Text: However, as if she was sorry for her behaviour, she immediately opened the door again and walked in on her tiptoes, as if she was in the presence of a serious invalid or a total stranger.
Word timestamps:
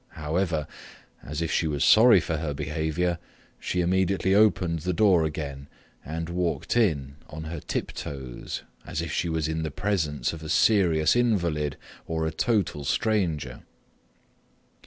However, 0.15 0.65
as 1.21 1.43
if 1.43 1.51
she 1.51 1.67
was 1.67 1.85
sorry 1.85 2.19
for 2.19 2.37
her 2.37 2.55
behaviour, 2.55 3.19
she 3.59 3.81
immediately 3.81 4.33
opened 4.33 4.79
the 4.79 4.93
door 4.95 5.25
again 5.25 5.67
and 6.03 6.27
walked 6.27 6.75
in 6.75 7.17
on 7.29 7.43
her 7.43 7.59
tiptoes, 7.59 8.63
as 8.83 9.03
if 9.03 9.11
she 9.11 9.29
was 9.29 9.47
in 9.47 9.61
the 9.61 9.69
presence 9.69 10.33
of 10.33 10.41
a 10.41 10.49
serious 10.49 11.15
invalid 11.15 11.77
or 12.07 12.25
a 12.25 12.31
total 12.31 12.83
stranger. 12.83 13.61